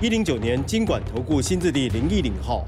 [0.00, 2.64] 一零九年经管投顾新字第零一零号。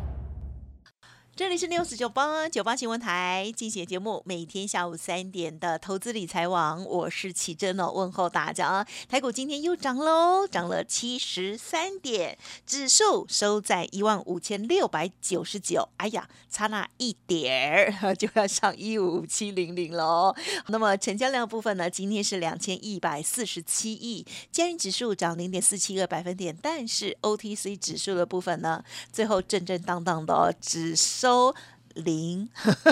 [1.40, 8.86] 这里是六四九八九八新闻台进行节目，每天下午三点的投资理财网，我是奇珍哦，问候大家啊！
[9.08, 12.36] 台股今天又涨喽，涨了七十三点，
[12.66, 20.36] 指数收在一万五千六百九十九，哎呀，差那一点儿 就要上一五七零零喽。
[20.66, 31.29] 那么成交量部分呢，今天是两千一百四十七亿，加元指数涨零点四七个百分点，但是 OTC 指数的部分呢，最后震震荡荡的哦，只收。
[31.30, 31.54] 收
[31.94, 32.48] 零，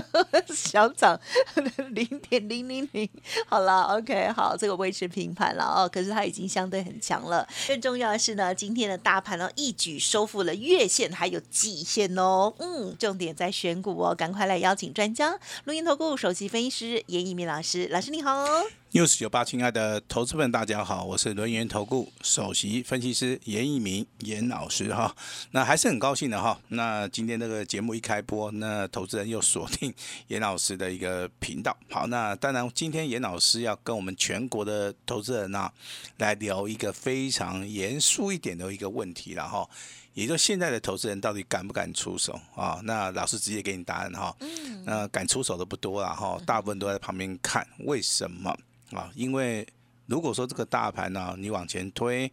[0.55, 1.19] 小涨
[1.91, 3.09] 零点零零零，
[3.49, 5.91] 好了，OK，好，这个维持平盘了哦。
[5.93, 7.45] 可是它已经相对很强了。
[7.67, 12.53] 更重要的是呢，今天的大盘呢一举收复了月线还有季线哦。
[12.59, 18.45] 嗯，重点在选股哦，赶快来邀请专家，录音投顾首席分析师严一鸣老师，老师你好。
[18.93, 25.15] News 九八，亲爱的投资们，大家好，我是轮源投顾首席分析师严一鸣严老师哈。
[25.51, 26.59] 那还是很高兴的哈。
[26.69, 29.93] 那今天这个节目一开播，那投资人又锁定
[30.29, 31.77] 严老师的一个频道。
[31.91, 35.71] 好，那当然今天严老师要跟我们全国的投资人啊，
[36.17, 39.69] 来聊一个非常严肃一点的一个问题了哈。
[40.15, 42.81] 也就现在的投资人到底敢不敢出手啊？
[42.85, 44.35] 那老师直接给你答案哈。
[44.41, 44.83] 嗯。
[44.87, 48.57] 那敢出手的不多了哈，大部分都在旁边看，为什么？
[48.93, 49.67] 啊，因为
[50.07, 52.31] 如果说这个大盘呢，你往前推。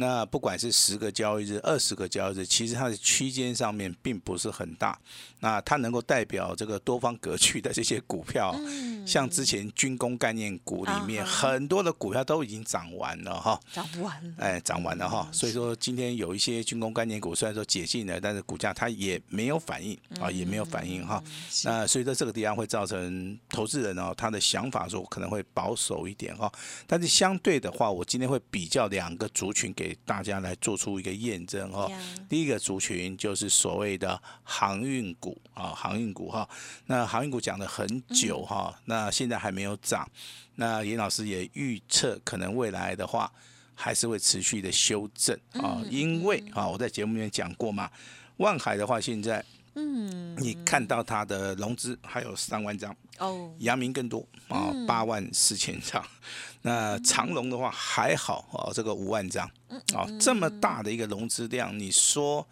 [0.00, 4.96] 那不管是十个交易日、二十个交易日，其实它的区间上面并不是很大。
[5.40, 8.54] 那它能够代表这个多方格局的这些股票，
[9.04, 15.28] 像之前军工概念股里面很多的股票都已经涨完了哈，涨完了，哎，涨完了哈。
[15.32, 21.20] 所以说今天有一些军工概念股虽然说解禁了，但是股价它也没有反应啊，也没有反应哈。
[21.64, 26.52] 那所以说这个地方会造成投资人哦，他的想法说可能会保守一点哈。
[26.86, 29.87] 但是相对的话，我今天会比较两个族群给。
[29.88, 31.90] 给大家来做出一个验证哈，
[32.28, 36.46] 第一个族群就是所谓的航运股啊，航运股哈，
[36.84, 40.06] 那航运股讲了很久哈，那现在还没有涨，
[40.56, 43.32] 那严老师也预测可能未来的话
[43.74, 47.90] 还是会持续的修正啊，因为啊我在节目里面讲过嘛，
[48.36, 49.42] 万海的话现在
[49.74, 56.04] 嗯，你看到它的融资还有三万张哦，阳明更多啊，八万四千张。
[56.62, 59.48] 那长龙的话还好哦，这个五万张，
[59.94, 62.46] 哦，这么大的一个融资量，你说？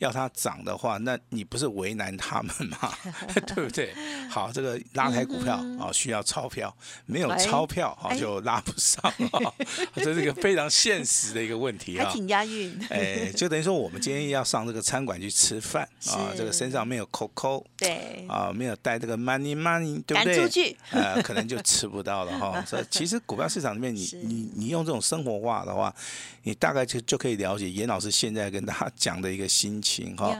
[0.00, 2.90] 要它涨的话，那你不是为难他们吗？
[3.54, 3.92] 对不对？
[4.30, 9.52] 好，这个拉抬股票啊，需要钞票，没有钞票啊，就 拉不上啊。
[9.96, 12.06] 这是一个非常现实的一个问题啊。
[12.06, 12.74] 还挺押韵。
[12.88, 20.36] 哎，就等于说我们今天要上这个餐馆去吃饭啊，这个身上没有 COCO，对，啊，没有带这个 money money，对不对？
[20.36, 22.62] 赶出去， 呃，可能就吃不到了哈。
[22.66, 25.94] 所以其实股票市场里面，你你你用这种生活化的话，
[26.42, 30.16] 你大概就就可以了解严老师现在跟大家讲的一个心情。
[30.16, 30.36] 哈，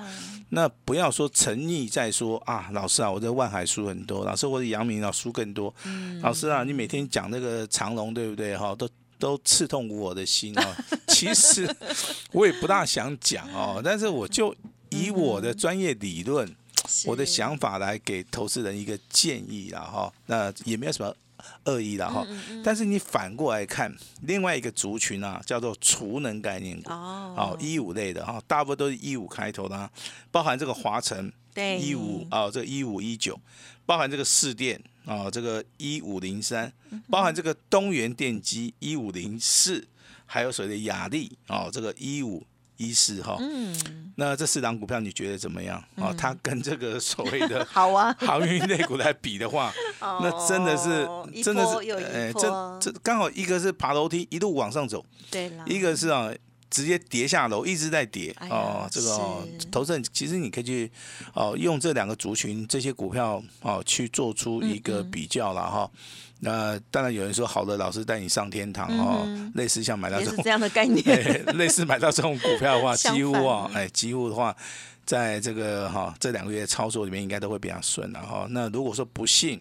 [0.51, 5.73] 那不要说沉溺在说啊，老师啊，我在万海输很多，老师我的阳明啊输更多，
[6.23, 8.89] 老师啊，你每天讲那个长龙对不对哈，都
[9.19, 10.77] 都刺痛我的心啊。
[11.09, 11.69] 其实
[12.33, 14.55] 我也不大想讲哦，但是我就
[14.89, 16.51] 以我的专业理论，
[17.07, 21.15] 我的想法来给投资人一个建议了哈，那也没有什么。
[21.65, 22.27] 恶意了哈，
[22.63, 23.91] 但是你反过来看
[24.25, 29.91] 另外一个族群啊，叫做储能概念股，哦，一五类的哈，大部分都是一五开头的，
[30.31, 33.41] 包含这个华晨，对，一五啊，这一五一九，
[33.87, 36.71] 包含这个市电啊，这个一五零三，
[37.09, 39.89] 包含这个东元电机一五零四，
[40.27, 42.45] 还有所谓的雅力哦，这个一五。
[42.81, 43.77] 一四哈，嗯，
[44.17, 45.77] 那这四档股票你觉得怎么样？
[45.97, 46.15] 啊？
[46.17, 48.11] 它跟这个所谓的 好啊。
[48.21, 51.07] 航运类股来比的话， 那真的是
[51.43, 56.31] 真的是哎，这这刚好一个是爬楼梯一路往上走，对了，一个是啊
[56.71, 60.91] 直接跌下楼一直在跌哦，这个投资人其实你可以去
[61.35, 65.91] 哦用这两个族群这些股票哦去做出一个比较了哈。
[66.43, 71.05] 那当然有人说，好的老师带你上天堂哦，类似像买到这种这样的概念，
[71.59, 74.57] 类似买到这种股票的话， 几乎啊，哎，几乎的话，
[75.05, 78.47] 在这个哈这两个月操作里面，应该都会比较顺了哈。
[78.51, 79.61] 那如果说不幸，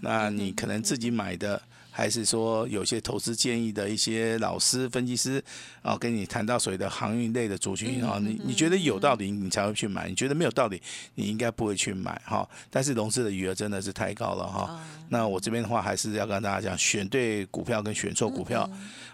[0.00, 1.60] 那你可能自己买的。
[1.96, 5.42] 还是说有些投资建议的一些老师、分析师
[5.80, 10.82] 啊，跟你谈到所谓的航运类的族群啊，你你觉得有道理，你才会去买；你觉得没有道理，
[11.14, 12.46] 你应该不会去买哈。
[12.68, 14.78] 但是融资的余额真的是太高了哈。
[15.08, 18.68] 那我这边的话，还是要跟大家讲，选对股票跟选错股票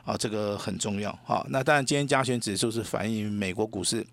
[0.05, 1.47] 啊，这个很重要哈。
[1.51, 4.05] 那当然，今天加权指数是反映美国股市。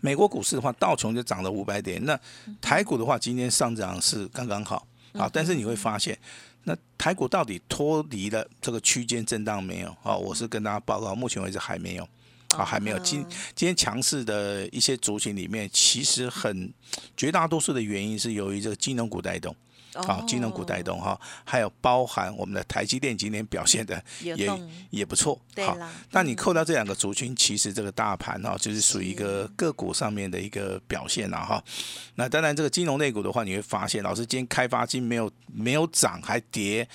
[0.00, 2.02] 美国股市的话，道琼就涨了五百点。
[2.04, 2.18] 那
[2.60, 5.28] 台股的话，今天上涨是刚刚好啊。
[5.32, 6.16] 但是你会发现，
[6.68, 9.96] 那台股到底脱离了这个区间震荡没有？
[10.02, 12.02] 啊，我是跟大家报告，目前为止还没有
[12.56, 12.98] 啊，还没有。
[12.98, 13.24] 今
[13.54, 16.72] 今天强势的一些族群里面，其实很
[17.16, 19.54] 绝大多数的原因是由于这个金融股带动。
[20.02, 24.50] 好，金融股带动哈，还有包含我们的台积电今天表现的也
[24.90, 25.40] 也不错。
[25.64, 25.76] 好，
[26.10, 31.62] 那你扣掉这两个族群，其实这个大盘哈，就是属于一个个股上面的一个表现了哈。
[32.14, 36.86] 那当然，这个金融类股的话，你会发现，老师今天开发金没有没有涨还跌，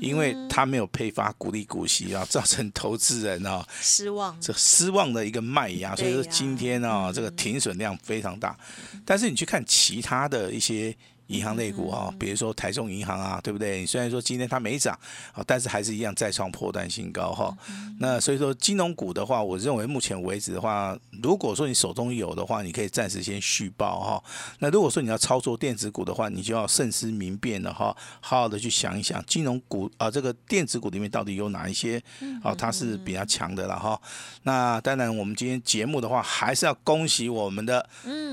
[0.00, 8.56] 因为它没有配发股利股息啊，造成投资人啊失望，这失望的一个卖压，所以说今天啊，这个停损量非常大。
[9.04, 10.96] 但是你去看其他的一些。
[11.28, 13.86] 银行类股啊，比如说台中银行啊，对不对？
[13.86, 14.98] 虽然说今天它没涨，
[15.32, 17.56] 啊，但是还是一样再创破断新高哈。
[18.00, 24.24] 那所以说金融股的话，我认为目前为止的话，如果说你手中有的话，你可以暂时先续报哈。
[24.58, 32.02] 那如果说你要操作电子股的话，你就要慎思明辨了哈，好好的去想一想金融股啊，这个电子股里面到底有哪一些
[32.42, 34.00] 啊，它是比较强的了哈。
[34.44, 37.86] 那当然，我们今天节目的话，还是要恭喜我们的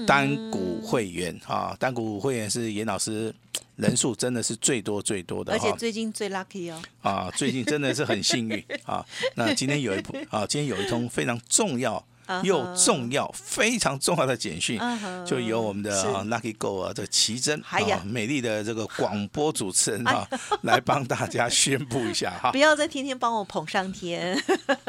[0.08, 2.92] 单股会员啊，单股会员是也。
[2.96, 3.34] 老师
[3.76, 6.82] 人数真的是最多最多的，而且最近最 lucky 哦。
[7.02, 9.06] 啊，最近真的是很幸运 啊。
[9.36, 12.06] 那今天有一部啊，今天有一通非常重要。
[12.44, 14.80] 又重要、非常重要的简讯，
[15.26, 15.92] 就由我们的
[16.26, 20.28] Lucky Go 啊，这奇珍啊，美丽的这个广播主持人啊，
[20.64, 22.52] 来帮大家宣布一下哈。
[22.52, 24.42] 不要再天天帮我捧上天。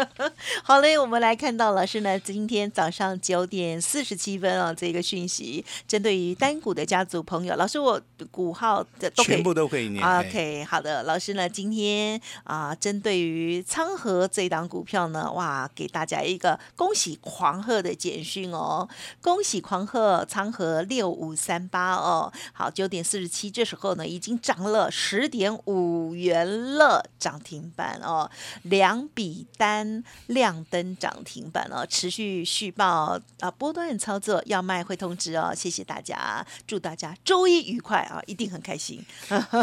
[0.63, 8.01] 好嘞，我们来看到老师呢，今天早上九点四十七分啊，这个讯息，针对于单股的家族朋友，老师我
[8.31, 10.05] 股号的全部都可以念。
[10.05, 17.19] OK，好的，老师呢，今天啊，针对于昌河这档股票呢，哇，给大家一个恭喜。
[17.27, 18.89] 狂贺的简讯哦，
[19.21, 26.47] 恭喜狂贺仓和六五三八哦，好九点四十七，这时候呢已经涨了十点五元
[26.77, 28.31] 了，涨停板哦，
[28.63, 39.05] 两笔单亮灯涨停板哦，持续续报啊，波段操作要卖会通知哦，谢谢大家，祝大家周一愉快啊，一定很开心。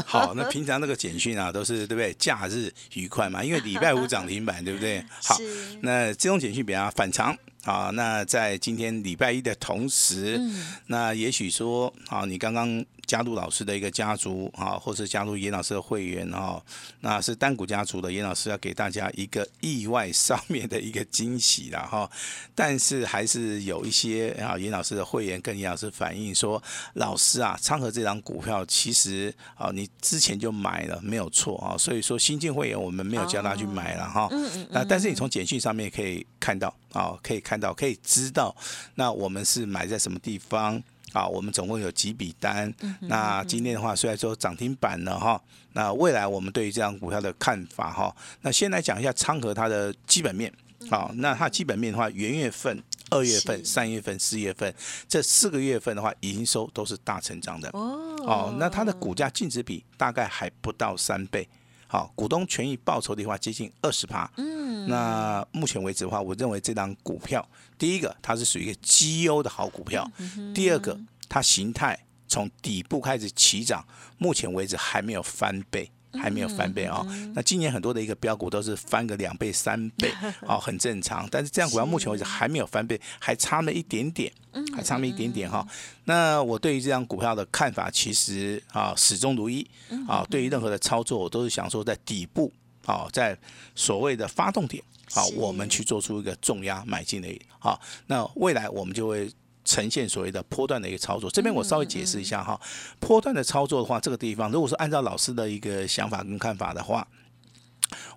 [0.06, 2.13] 好，那平常那个简讯啊都是对不对？
[2.16, 5.01] 假日愉快嘛，因为礼拜五涨停板对不对？
[5.24, 5.38] 好，
[5.81, 7.33] 那这种简讯比较反常。
[7.63, 10.39] 好，那在今天礼拜一的同时，
[10.88, 12.83] 那也许说，啊，你刚刚。
[13.13, 16.60] 加入老师的一个家族啊，或是加入严老师的会员啊，
[17.01, 22.10] 那是单股家族的严老师要给大家一个意外上面的一个惊喜了哈。
[22.56, 26.60] 但是还是有一些啊，严老师的会员跟严老师反映说，
[26.95, 34.27] 老师啊，昌河这张股票其实啊，你之前就买了没有错啊，所以说新进会员我们没有叫他去买了哈。
[34.31, 34.68] 嗯嗯。
[34.71, 38.56] 那但是你从简讯上面可以看到啊，可以看到可以知道，
[38.95, 40.81] 那我们是买在什么地方。
[41.13, 42.74] 啊，我们总共有几笔单？
[43.01, 50.51] 那今天的话，虽然说涨停板了哈，那未来我们对于这张股票的看法哈，那先来讲一下昌河它的基本面。
[50.89, 54.73] 好，那它基本面的话，元月份、二月份、三月份、四月份
[55.07, 57.69] 这四个月份的话，营收都是大成长的。
[57.69, 61.47] 哦，哦，那它的股价净值比大概还不到三倍。
[61.88, 64.30] 好，股东权益报酬的话接近二十趴。
[64.35, 64.53] 嗯，
[64.87, 67.47] 那目前为止的话，我认为这张股票，
[67.78, 70.09] 第一个它是属于一个绩优的好股票，
[70.54, 71.97] 第二个它形态
[72.28, 73.85] 从底部开始起涨，
[74.18, 75.90] 目前为止还没有翻倍。
[76.21, 77.04] 还没有翻倍啊！
[77.33, 80.11] 那今年很多的一个标股都是翻个两倍、三倍
[80.45, 81.28] 啊， 很正常。
[81.31, 84.31] 但是这样股票目前为止还没有翻倍，还差那么一点点，
[84.75, 85.68] 还差那么一点点哈。
[86.04, 89.68] 那我对于这张股票的看法，其实啊始终如一
[90.07, 90.23] 啊。
[90.30, 92.54] 对于任何的操作，我都是想说在底部
[92.85, 93.37] 啊，在
[93.75, 97.28] 所谓的发动点好，我们去做出一个重压买进的
[97.59, 97.80] 好。
[98.07, 99.31] 那未来我们就会。
[99.66, 102.59] 呈现所谓的波段的一个操作，这边我稍微解释一下哈。
[102.99, 107.07] 波段的操作的话，这个地方如果说按照老师的一个想法跟看法的话，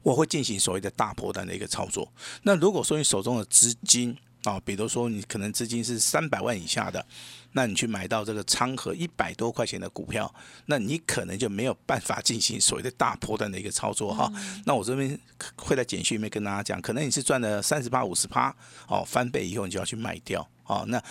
[0.02, 2.12] 我会进行所谓的大波段的一个操作。
[2.42, 7.04] 那如果说你手中的资金啊，比如说你可能资金是三百万以下的，
[7.52, 10.32] 那你去买到这个仓和一百多块钱的股票，
[10.66, 14.32] 那你可能就没有办法进行所谓的大波段的一个操作哈。
[14.64, 15.18] 那我这边
[15.56, 18.54] 会在简讯里面跟大家讲，可能你是赚了三十八、五十趴
[18.86, 20.84] 哦，翻倍以后你就要去卖掉哦。
[20.86, 21.02] 那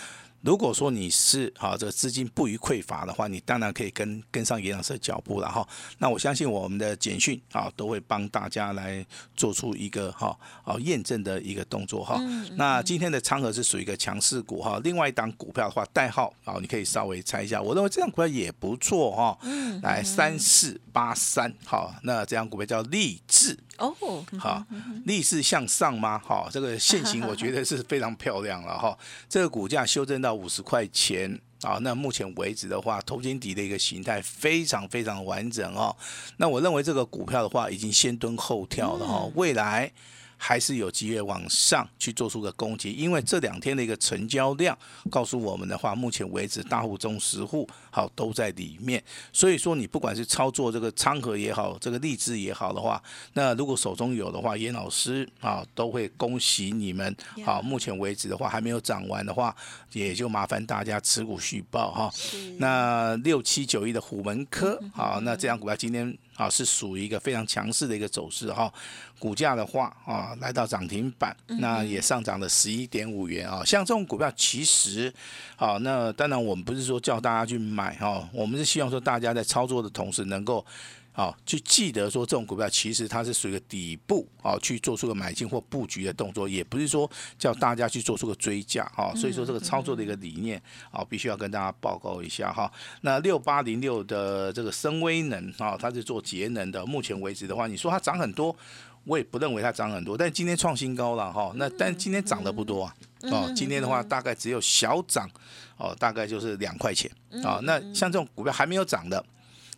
[0.46, 5.66] 如果说你是啊这个资金不予匮乏的话，你当然可以跟跟上严老师的脚步了哈。
[5.98, 12.16] 那我相信我们的简讯啊都会帮大家来做出一个哈啊验证的一个动作哈。
[12.54, 19.36] 那今天的仓和是属于一个强势股哈，另外一档股票的话代号啊你可以稍微猜一下，我认为这张股票也不错哈。
[19.82, 23.58] 来三四八三好，那这张股票叫励志。
[23.78, 23.94] 哦，
[24.38, 24.64] 好，
[25.04, 26.18] 逆势向上吗？
[26.24, 28.96] 好，这个线型 我觉得是非常漂亮了哈。
[29.28, 35.94] 这个股价修正到五十块钱啊，那目前为止的话，头肩底的一个形态非常非常完整哦。
[36.38, 39.92] 那我认为这个股票的话，已经先蹲后跳了哈，未来。
[40.36, 44.76] 还是有机会往上去做出个攻击，因为这两天的一个成交量
[45.10, 49.02] 告诉我们的话，目前为止大户中十户好都在里面，
[49.32, 53.02] 所以说你不管是操作这个仓和也好，这个励志也好的话，
[53.32, 57.16] 那如果手中有的话，严老师啊都会恭喜你们。
[57.44, 59.54] 好，目前为止的话还没有涨完的话，
[59.92, 62.12] 也就麻烦大家持股续报哈。
[62.58, 66.16] 那六七九一的虎门科，好，那这样股票今天。
[66.36, 68.72] 啊，是属于一个非常强势的一个走势哈，
[69.18, 73.64] 股价的话啊，来到涨停板，那也上涨了十一点五元啊。
[73.64, 75.12] 像这种股票，其实，
[75.56, 80.64] 啊，那当然我们不是说叫大家去买哈，我们是希望说大家在操作的同时能够。
[81.16, 92.70] 好，去记得说这种股票其实它是属于个底部，啊，去做出个买进或布局的动作，也不是说叫大家去做出个追加，哈，所以说这个操作的一个理念，啊，必须要跟大家报告一下哈。
[93.00, 98.54] 那六八零六的这个深威能，啊，它是做节能的，目前为止的话，你说它涨很多，
[99.04, 105.26] 我也不认为它涨很多，但今天创新高了哈，那但今天涨的不多啊，哦，今天的话大概只有小涨，
[105.78, 107.10] 哦，大概就是两块钱，
[107.42, 109.24] 啊，那像这种股票还没有涨的。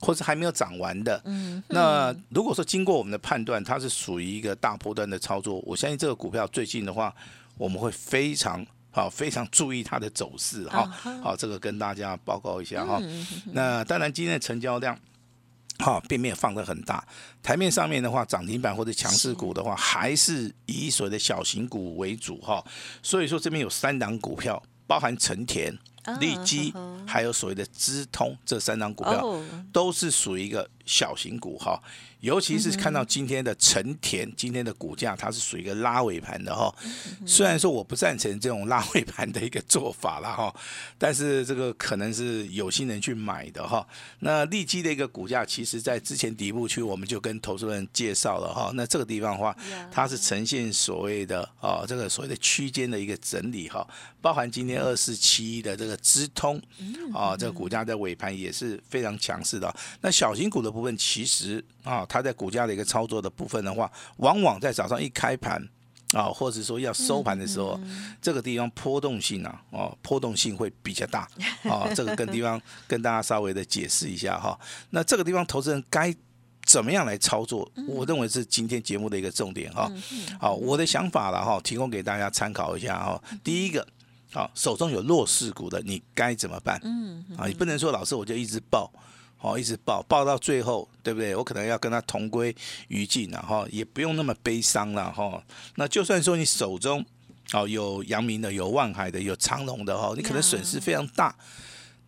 [0.01, 1.21] 或是还没有涨完的，
[1.69, 7.13] 那如果说经过我们的判断，它是属于一个大波段的操作，我相信这个股票最近的话，
[7.57, 10.85] 我们会非常好，非常注意它的走势哈。
[11.23, 13.03] 好，这个跟大家报告一下哈。
[13.53, 14.97] 那当然，今天的成交量，
[15.81, 17.05] 好，并没有放得很大。
[17.43, 22.65] 台面上面的话，涨停板或者强势股的话，还是以所谓的小型股为主哈。
[23.03, 25.77] 所以说，这边有三档股票，包含成田。
[26.21, 26.73] 利基
[27.07, 29.41] 还有所谓的资通这三张股票，
[29.73, 31.81] 都是属于一个小型股哈。
[32.21, 36.75] 尤其是看到今天的成田，今天的股价它是属于一个拉尾盘的哈。
[37.25, 40.55] 虽然说我不赞成这种拉尾盘的一个做法了哈，
[40.99, 43.87] 但是这个可能是有心人去买的哈。
[44.21, 48.73] 那利基的一个股价，其实在之前底部区我们就跟投资人介绍了哈。
[48.75, 49.57] 那这个地方的话，
[49.91, 53.87] 它是呈现所谓的啊这个所谓的区间的一个整理哈，
[54.21, 56.61] 包含今天二四七一的这个资通
[57.15, 59.73] 啊，这个股价在尾盘也是非常强势的。
[60.01, 62.05] 那小型股的部分其实啊。
[62.09, 65.63] 它在股价的一个操作的部分的话，往往在早上一开盘
[66.13, 67.79] 啊，或者说要收盘的时候，
[68.21, 71.29] 这个地方波动性啊，哦，波动性会比较大
[71.65, 71.89] 啊。
[71.95, 74.59] 这个跟地方 跟大家稍微的解释一下哈。
[74.91, 76.15] 那这个地方投资人该
[76.65, 77.71] 怎么样来操作？
[77.87, 79.91] 我认为是今天节目的一个重点哈。
[80.41, 83.23] 好，我的想法了哈，提供给大家参考一下哈。
[83.45, 83.87] 第一个，
[84.33, 86.81] 好，手中有弱势股的，你该怎么办？
[86.85, 88.91] 嗯，啊，你不能说老师我就一直报。
[89.41, 91.37] 好，一直抱抱到最后，对不对？
[91.37, 92.55] 我可能要跟他同归
[92.89, 95.41] 于尽了哈，也不用那么悲伤了哈。
[95.77, 97.07] 那就算说你手中
[97.53, 101.33] 哦有阳明的、有万海的、有长隆的哈，你可能损失非常大，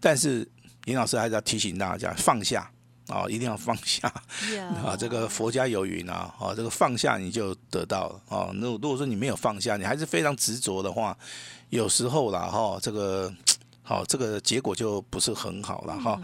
[0.00, 0.46] 但是
[0.86, 2.68] 林老师还是要提醒大家放下
[3.06, 4.12] 啊，一定要放下
[4.84, 4.96] 啊。
[4.98, 8.50] 这个佛家有云啊，啊，这个放下你就得到了啊。
[8.54, 11.16] 那如果说你没有放下，你还是非常执着的话，
[11.68, 13.32] 有时候啦哈，这个。
[13.90, 16.16] 好，这个结果就不是很好了哈。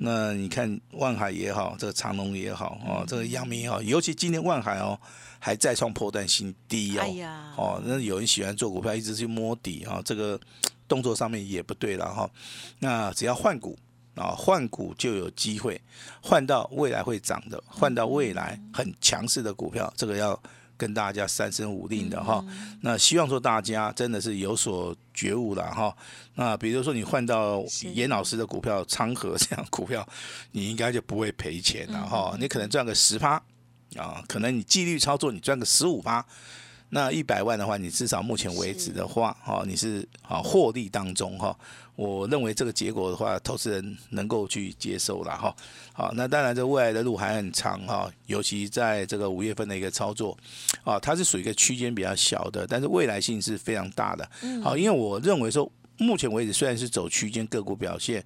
[0.00, 4.98] 那你看万海也好，这个长隆也好，哦，这个阳明也好，尤其今天万海哦，
[5.38, 7.04] 还再创破断新低哦。
[7.56, 10.36] 哦，那有人喜欢做股票，一直去摸底啊，这个
[10.88, 12.28] 动作上面也不对了哈。
[12.80, 13.78] 那只要换股
[14.16, 15.80] 啊，换股就有机会
[16.20, 20.36] 换到未来会涨的，换到未来很强势的股票，这个要。
[20.82, 22.44] 跟大家三声五令的哈，
[22.80, 25.96] 那希望说大家真的是有所觉悟了哈。
[26.34, 27.62] 那比如说你换到
[27.94, 30.04] 严老师的股票昌河这样股票，
[30.50, 32.36] 你应该就不会赔钱了哈。
[32.40, 33.40] 你可能赚个十趴
[33.94, 36.26] 啊，可能你纪律操作你赚个十五趴。
[36.94, 41.56] 那一百万的话，你至少目前为止的话，哈，你是啊获利当中哈，
[41.96, 45.56] 我认为这个结果的话，投资人能够去接受了哈。
[45.94, 50.36] 好，那当然这未来的路还很长哈，尤其在这个五月份的一个操作，
[50.84, 54.30] 啊，它是属于一个区间比较小的，但是未来性是非常大的。
[54.62, 55.70] 好，因为我认为说。
[56.02, 58.24] 目前为止虽然是走区间个股表现，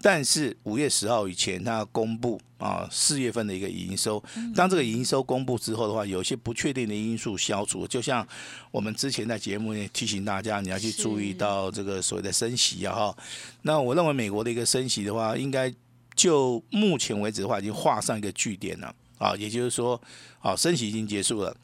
[0.00, 4.22] 但是五月十号以前它公布啊四月份的一个营收，
[4.54, 8.26] 当这个营收公布之后的话，有些不确定的因素消除，就像
[8.70, 13.16] 我们之前在节目内提醒大家，你要去注意到这个所谓的升息啊哈。
[13.62, 15.72] 那我认为美国的一个升息的话，应该
[16.14, 20.00] 就目前为止的话，已经画上一个句点了啊，也就是说，
[20.40, 21.56] 啊升息已经结束了。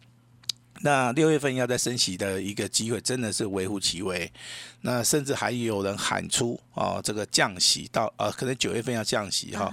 [0.81, 4.31] 那六月份要再升息的一个机会，真的是微乎其微。
[4.81, 9.73] 那甚至还有人喊出啊，这个降息到呃，可能九月份要降息哈。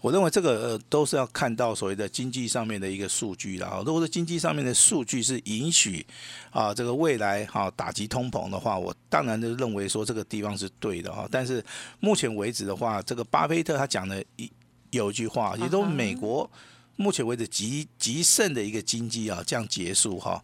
[0.00, 3.82] 我认为这个呃都是要看到所谓的经济上面的一个数据的哈。
[3.84, 6.06] 如果说经济上面的数据是允许
[6.50, 11.28] 啊，这个未来哈打击通膨的话，我当然就认为说这个地方是对的哈。
[11.30, 11.62] 但是
[12.00, 14.50] 目前为止的话，这个巴菲特他讲的一
[14.90, 16.48] 有一句话，也都美国。
[16.96, 20.42] 目前为止极极盛的一个经济啊，这样结束哈。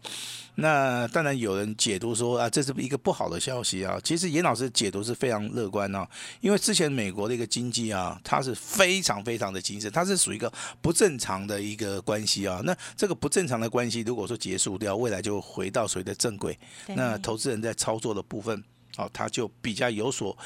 [0.55, 3.99] 那当然有人解读说啊，这是一个不好的消息啊。
[4.03, 6.07] 其实严老师解读是非常乐观啊，
[6.41, 12.61] 因为之前美国的一个经济啊，它是非常非常的精神，它是属于一个不正常的一个关系啊。
[12.63, 16.57] 那这个不正常的关系，如果说结束掉，未来就回到所谓的正轨。
[16.89, 18.63] 那投资人在操作的部分，
[18.97, 20.37] 哦，他就比较有所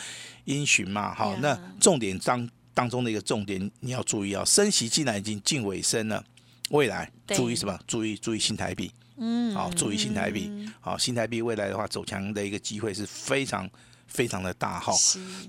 [0.45, 1.13] 因循嘛。
[1.13, 2.49] 好，那重点当。
[2.77, 6.23] 当中的一个重点，你要注意啊，升息既然已经近尾声了，
[6.69, 7.75] 未来注意什么？
[7.87, 13.67] 注意注意新台币，嗯，好，注意新台币，好，新台币未来的话走强的一个机会是非常
[14.05, 14.93] 非常的大哈。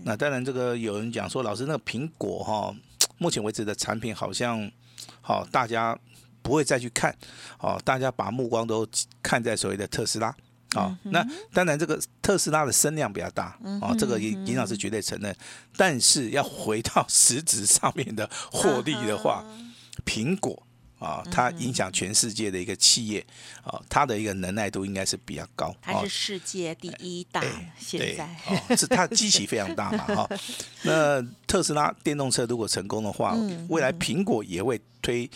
[0.05, 2.75] 那当然，这个有人讲说，老师那个苹果哈，
[3.19, 4.67] 目前为止的产品好像
[5.21, 5.95] 好，大家
[6.41, 7.15] 不会再去看，
[7.59, 8.89] 哦，大家把目光都
[9.23, 10.35] 看在所谓的特斯拉。
[10.75, 15.35] 啊，那当然，这个特斯拉的声量比较大，啊，这个尹尹老师绝对承认。
[15.77, 19.43] 但是要回到实质上面的获利的话，
[20.05, 20.63] 苹果
[20.99, 23.27] 啊，它影响全世界的一个企业
[23.63, 25.75] 啊，它的一个能耐度应该是比较高。
[25.81, 27.43] 它是世界第一大，
[27.79, 30.29] 现在是它机器非常大嘛， 哈。
[30.83, 33.35] 那特斯拉电动车如果成功的话，
[33.69, 35.31] 未来苹果也会推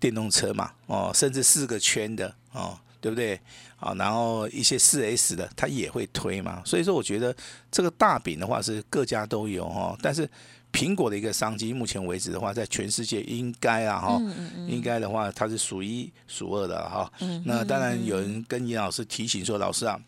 [0.00, 2.78] 电动车嘛，哦，甚至四个圈的哦。
[3.00, 3.40] 对不对？
[3.76, 6.62] 啊，然后一些四 S 的，它也会推嘛。
[6.64, 7.34] 所以说，我觉得
[7.70, 10.28] 这个大饼的话是各家都有哦，但是。
[10.72, 14.20] 苹果的一个商机，目前为止的话，在全世界应该啊哈，
[14.68, 17.10] 应该的话，它是数一数二的哈。
[17.44, 19.98] 那当然有人跟严老师提醒说，老师啊，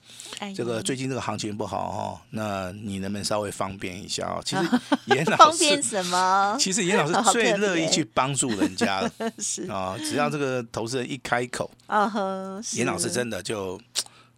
[0.55, 4.41] 这个最近这个行情不好哈，那你能不能稍微方便一下啊？
[4.45, 4.63] 其实
[5.07, 6.57] 严老师方便什么？
[6.61, 13.81] 其实严老师最乐意去帮助人家了， 是啊，只要这个投资人一开口啊呵，严老师真的就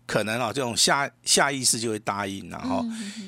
[0.07, 2.85] 可能啊，这种下下意识就会答应然后，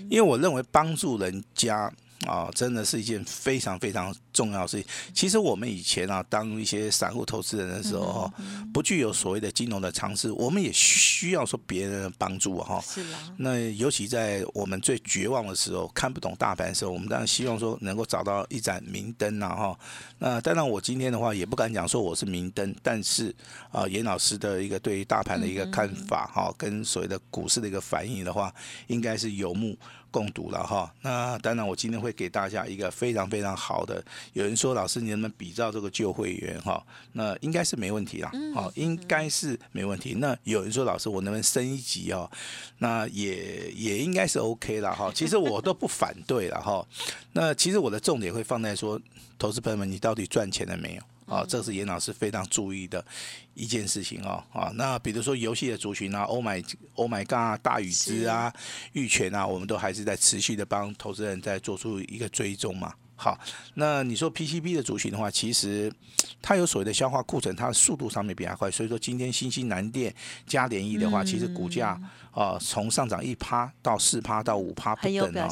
[0.09, 1.93] 因为我认为帮助人家。
[2.27, 4.87] 啊，真的是一件非常非常重要的事情。
[5.13, 8.33] 其实我们以前啊，当一些散户投资人的时候，
[8.73, 12.81] 不具有所谓的金融的常识，我们也需要说别人的帮助哈。
[12.81, 13.05] 是
[13.37, 19.79] 那尤其在我们最绝望的时候，看不懂大盘的时候，我们当然希望说能够找到一盏明灯呐哈。
[20.19, 23.35] 那当然，我今天的话也不敢讲说我是明灯，但是
[23.71, 28.55] 啊，严老师的一个对于大盘的一个看法哈，跟所谓的股市的一个反应的话，
[28.87, 29.77] 应该是有目。
[30.15, 34.01] 共读了哈，那当然我今天会给大家一个非常非常好的。
[34.33, 36.81] 有人说老师你能不能比照这个旧会员哈？
[37.15, 40.15] 那应该是没问题啦，好，应该是没问题。
[40.15, 42.31] 那有人说老师我能不能升一级哦？
[42.79, 45.11] 那也也应该是 OK 了哈。
[45.13, 46.87] 其实我都不反对了哈。
[47.33, 49.01] 那其实我的重点会放在说，
[49.37, 51.03] 投资朋友们你到底赚钱了没有？
[51.27, 53.05] 啊，这是严老师非常注意的
[53.55, 54.43] 一件事情哦。
[54.53, 58.53] 啊，那比如说游戏的族群啊，Oh my Oh my God，大禹之啊，
[58.93, 62.95] 玉泉啊，我们都还是在持续的帮投资人在做出一个追踪嘛。
[63.17, 63.39] 好，
[63.75, 65.93] 那你说 PCB 的族群的话，其实
[66.43, 70.15] 它有所谓的消化库存，它的速度上面比较快，所以说今天新兴南电、
[70.47, 72.01] 加联益的话，其实股价。
[72.35, 75.49] 啊，从上涨一趴到四趴到五趴不等哦，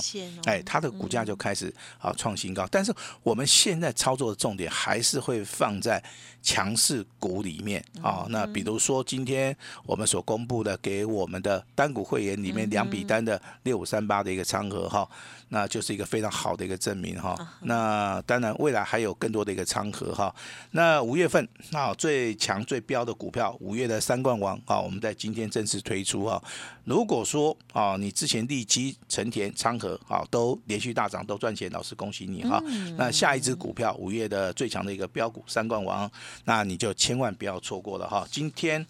[0.47, 2.67] 哎，它的股价就开始啊创新高。
[2.73, 6.03] 但是我们现在操作的重点还是会放在
[6.43, 8.27] 强势股里面啊。
[8.31, 15.09] 那比如说今天我们所公布的给我们的单股会员里面两笔单的六五三八的一个仓盒哈，
[15.53, 17.37] 那就是一个非常好的一个证明哈。
[17.61, 20.35] 那当然未来还有更多的一个仓盒哈。
[20.71, 26.43] 那五月份那最强最标的股票，五月的三冠王啊，我们在今天正式推出啊。
[26.85, 32.61] 如果说啊，你之前利基、成田、昌河啊都连续大涨，都赚钱，老师恭喜你哈。
[32.97, 36.11] 那下一只股票五月的最强的一个标股三冠王，
[36.45, 38.27] 那你就千万不要错过了哈。
[38.31, 38.85] 今天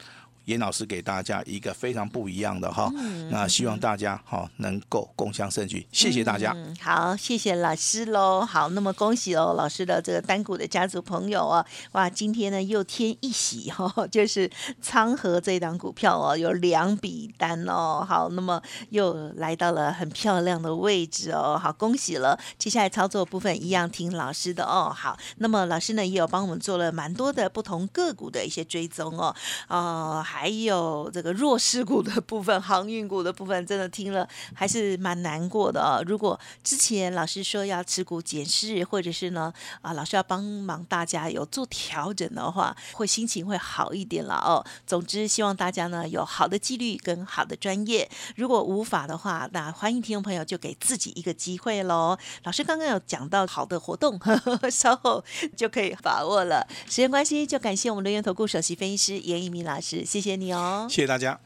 [0.44, 2.90] 严老师给大家一个非常不一样的哈。
[2.96, 6.52] 嗯那希望大家哈能够共襄盛举，谢谢大家。
[6.55, 8.44] 嗯，好，谢谢老师喽。
[8.44, 14.50] 好，那么恭喜哦，老师的这个单股的家族朋友哦，哇，今天呢又添一喜哈、哦， 就是
[14.83, 18.05] 昌河这档股票哦，有两笔单哦。
[18.07, 22.38] 好，那么又来到了很漂亮的位置哦，好，恭喜了。
[22.59, 24.92] 接下来操作部分一样听老师的哦。
[24.94, 29.35] 好，那么老师呢也有帮我们做了蛮多的不同个股的一些追踪哦，
[29.68, 36.03] 呃，还有这个弱势股的部分、航运股的部分，真的听了还是蛮难过的哦。
[36.07, 44.64] 如果之前老师说要持股减市，或者是呢啊，老师要帮忙大家有做调整的话，会心情会好一点了哦。
[44.87, 48.11] 总之，希望大家呢有好的纪律跟好的专业。
[48.35, 52.16] 如果无法的话，那欢迎听众朋友就给自己一个机会喽。
[52.45, 55.23] 老师刚刚有讲到好的活动，呵 呵稍后
[55.55, 56.66] 就可以把握了。
[56.87, 60.87] 时间关系，就感谢我们的源投顾首席分析师严一鸣老师，谢你哦。
[60.88, 61.38] 谢谢大家。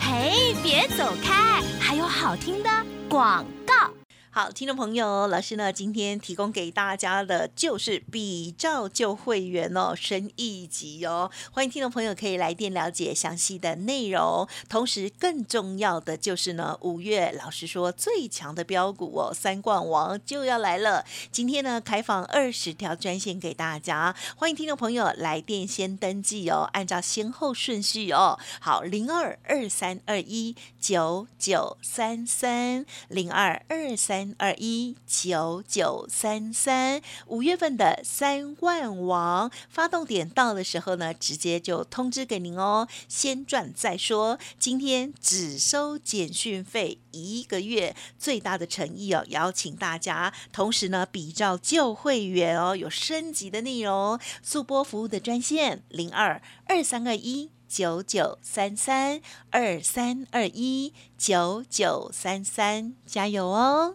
[0.00, 2.70] 嘿，别走开，还有好听的
[3.08, 3.99] 广告。
[4.32, 14.46] 好，听众朋友，老师呢今天提供给大家的就是比照旧会员哦，升一级哦，欢迎听众朋友可以来电了解详细的内容。
[14.68, 21.04] 同时，更重要的就是呢，五月老师说最强的标股哦，三冠王就要来了。
[21.32, 28.38] 今天呢，开放二十条专线给大家，欢迎听众朋友来电先登记哦，按照先后顺序哦。
[28.60, 34.19] 好，零二二三二一九九三三零二二三。
[34.20, 44.38] 三二一九九三三，五月份的三万王发动点到的时候呢，直接就通知给您哦，先赚再说。
[44.58, 57.52] 今天只收简讯费一个月，最大的诚意哦，邀请大家，同时呢，比照旧会员哦，有升级的内容，速播服务的专线零二二三二一。
[57.70, 63.94] 九九三三二三二一九九三三，加油哦！